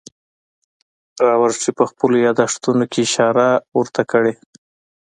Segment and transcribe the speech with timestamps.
[1.25, 4.33] راورټي په خپلو یادښتونو کې اشاره ورته کړې.